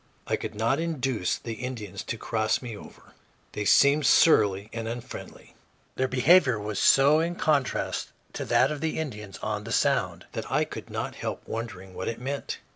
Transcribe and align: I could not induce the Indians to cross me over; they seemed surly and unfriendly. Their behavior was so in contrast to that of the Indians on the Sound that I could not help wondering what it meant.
I 0.25 0.35
could 0.35 0.55
not 0.55 0.79
induce 0.79 1.37
the 1.37 1.53
Indians 1.53 2.03
to 2.05 2.17
cross 2.17 2.59
me 2.59 2.75
over; 2.75 3.13
they 3.51 3.65
seemed 3.65 4.07
surly 4.07 4.67
and 4.73 4.87
unfriendly. 4.87 5.53
Their 5.95 6.07
behavior 6.07 6.57
was 6.59 6.79
so 6.79 7.19
in 7.19 7.35
contrast 7.35 8.09
to 8.33 8.43
that 8.45 8.71
of 8.71 8.81
the 8.81 8.97
Indians 8.97 9.37
on 9.43 9.63
the 9.63 9.71
Sound 9.71 10.25
that 10.31 10.51
I 10.51 10.63
could 10.65 10.89
not 10.89 11.13
help 11.17 11.43
wondering 11.47 11.93
what 11.93 12.07
it 12.07 12.19
meant. 12.19 12.57